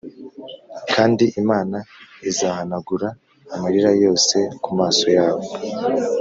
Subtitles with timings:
[0.93, 1.77] kandi imana
[2.29, 3.07] izahanagura
[3.53, 5.45] amarira yose ku maso yabo